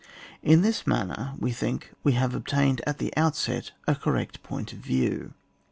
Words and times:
In 0.41 0.63
this 0.63 0.87
manner, 0.87 1.33
we 1.37 1.51
think, 1.51 1.91
we 2.03 2.13
have 2.13 2.35
ob 2.35 2.47
tained 2.47 2.81
at 2.87 2.97
the 2.97 3.13
outset 3.15 3.69
a 3.85 3.93
correct 3.93 4.41
point 4.41 4.73
of 4.73 4.79
view. 4.79 5.35